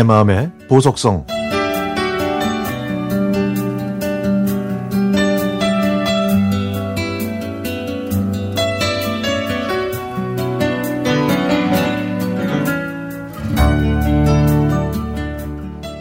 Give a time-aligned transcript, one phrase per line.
[0.00, 1.26] 내 마음의 보석성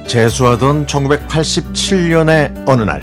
[0.08, 3.02] 재수하던 1987년의 어느 날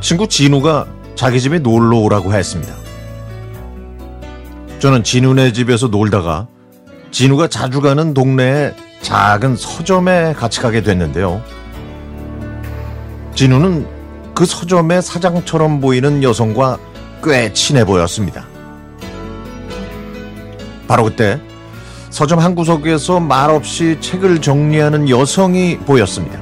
[0.00, 2.74] 친구 진우가 자기 집에 놀러 오라고 했습니다.
[4.80, 6.48] 저는 진우네 집에서 놀다가
[7.12, 11.40] 진우가 자주 가는 동네에 작은 서점에 같이 가게 됐는데요.
[13.36, 13.86] 진우는
[14.34, 16.78] 그 서점의 사장처럼 보이는 여성과
[17.22, 18.44] 꽤 친해 보였습니다.
[20.88, 21.40] 바로 그때
[22.10, 26.40] 서점 한 구석에서 말없이 책을 정리하는 여성이 보였습니다.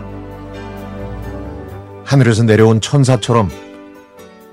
[2.06, 3.50] 하늘에서 내려온 천사처럼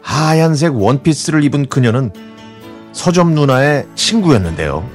[0.01, 2.11] 하얀색 원피스를 입은 그녀는
[2.91, 4.85] 서점 누나의 친구였는데요.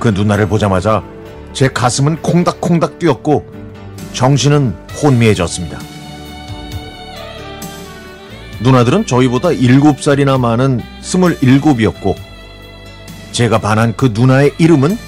[0.00, 1.04] 그 누나를 보자마자
[1.52, 3.44] 제 가슴은 콩닥콩닥 뛰었고
[4.12, 5.78] 정신은 혼미해졌습니다.
[8.60, 12.14] 누나들은 저희보다 7살이나 많은 27이었고
[13.32, 14.98] 제가 반한 그 누나의 이름은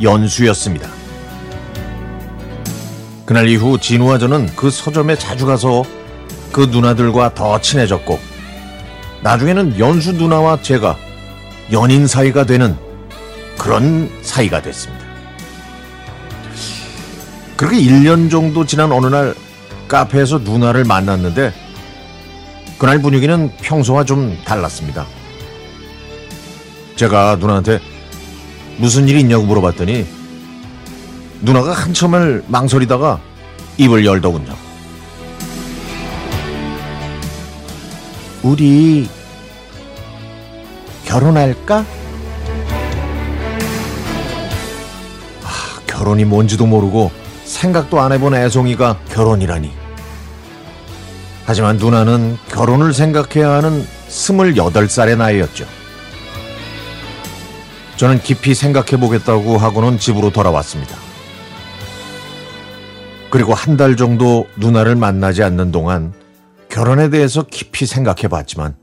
[0.00, 0.88] 연수였습니다.
[3.26, 5.84] 그날 이후 진우와 저는 그 서점에 자주 가서
[6.50, 8.18] 그 누나들과 더 친해졌고
[9.22, 10.96] 나중에는 연수 누나와 제가
[11.72, 12.76] 연인 사이가 되는
[13.58, 15.01] 그런 사이가 됐습니다.
[17.62, 19.36] 그렇게 1년 정도 지난 어느 날
[19.86, 21.52] 카페에서 누나를 만났는데
[22.76, 25.06] 그날 분위기는 평소와 좀 달랐습니다.
[26.96, 27.78] 제가 누나한테
[28.78, 30.04] 무슨 일이 있냐고 물어봤더니
[31.42, 33.20] 누나가 한참을 망설이다가
[33.78, 34.56] 입을 열더군요.
[38.42, 39.08] 우리
[41.04, 41.86] 결혼할까?
[45.44, 47.21] 아, 결혼이 뭔지도 모르고
[47.52, 49.70] 생각도 안 해본 애송이가 결혼이라니.
[51.44, 55.66] 하지만 누나는 결혼을 생각해야 하는 28살의 나이였죠.
[57.96, 60.96] 저는 깊이 생각해 보겠다고 하고는 집으로 돌아왔습니다.
[63.30, 66.12] 그리고 한 달 정도 누나를 만나지 않는 동안
[66.68, 68.76] 결혼에 대해서 깊이 생각해 봤지만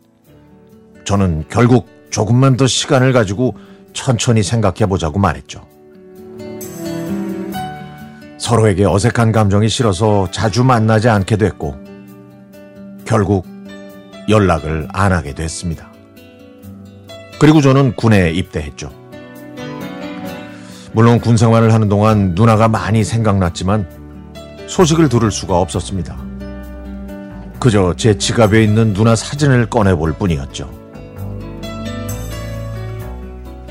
[1.06, 3.56] 저는 결국 조금만 더 시간을 가지고
[3.94, 5.68] 천천히 생각해 보자고 말했죠.
[8.50, 11.76] 서로에게 어색한 감정이 싫어서 자주 만나지 않게 됐고
[13.06, 13.46] 결국
[14.28, 15.92] 연락을 안 하게 됐습니다.
[17.40, 18.92] 그리고 저는 군에 입대했죠.
[20.94, 23.88] 물론 군 생활을 하는 동안 누나가 많이 생각났지만
[24.66, 26.18] 소식을 들을 수가 없었습니다.
[27.60, 30.68] 그저 제 지갑에 있는 누나 사진을 꺼내볼 뿐이었죠.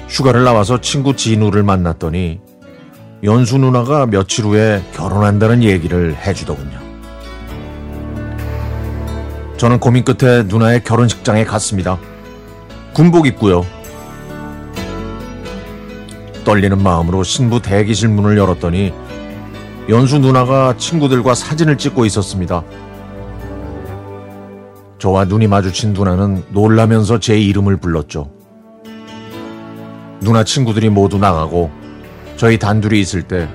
[0.08, 2.40] 휴가를 나와서 친구 진우를 만났더니
[3.24, 6.78] 연수 누나가 며칠 후에 결혼한다는 얘기를 해주더군요.
[9.56, 11.98] 저는 고민 끝에 누나의 결혼식장에 갔습니다.
[12.94, 13.66] 군복 입고요.
[16.44, 18.94] 떨리는 마음으로 신부 대기실 문을 열었더니
[19.88, 22.62] 연수 누나가 친구들과 사진을 찍고 있었습니다.
[24.98, 28.30] 저와 눈이 마주친 누나는 놀라면서 제 이름을 불렀죠.
[30.20, 31.77] 누나 친구들이 모두 나가고
[32.38, 33.48] 저희 단둘이 있을 때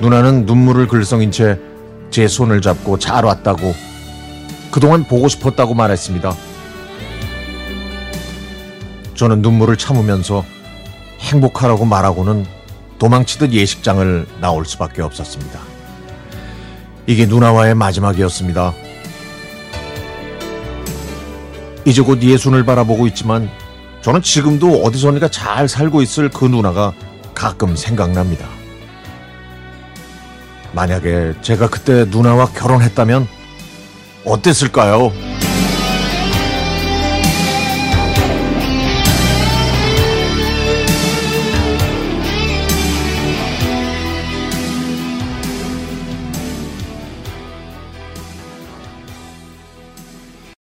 [0.00, 1.58] 누나는 눈물을 글썽인 채
[2.10, 3.74] 제 손을 잡고 잘 왔다고
[4.70, 6.34] 그동안 보고 싶었다고 말했습니다.
[9.14, 10.42] 저는 눈물을 참으면서
[11.20, 12.46] 행복하라고 말하고는
[12.98, 15.60] 도망치듯 예식장을 나올 수밖에 없었습니다.
[17.06, 18.72] 이게 누나와의 마지막이었습니다.
[21.84, 23.50] 이제 곧 예순을 바라보고 있지만
[24.00, 26.94] 저는 지금도 어디선가 잘 살고 있을 그 누나가
[27.36, 28.48] 가끔 생각납니다.
[30.72, 33.28] 만약에 제가 그때 누나와 결혼했다면
[34.24, 35.12] 어땠을까요?